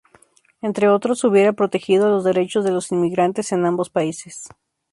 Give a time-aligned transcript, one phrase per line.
[0.63, 4.49] Entre otros, hubiera protegido los derechos de los inmigrantes en ambos países.